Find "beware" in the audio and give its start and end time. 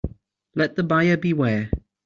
1.15-1.69